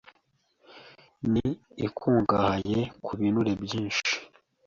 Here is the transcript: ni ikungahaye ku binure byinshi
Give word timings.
ni 1.31 1.47
ikungahaye 1.87 2.79
ku 3.03 3.11
binure 3.19 3.53
byinshi 3.63 4.13